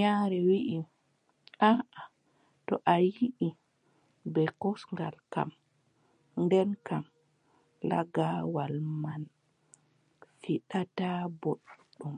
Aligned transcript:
Yaare 0.00 0.38
wii 0.46 0.70
aaʼa, 1.68 2.02
to 2.66 2.74
a 2.92 2.94
ƴiʼi 3.14 3.48
bee 4.32 4.50
kosngal 4.60 5.16
kam, 5.32 5.50
nden 6.42 6.70
kam 6.86 7.04
lagaawal 7.90 8.74
man 9.02 9.22
fiɗataa 10.40 11.20
booɗɗum. 11.40 12.16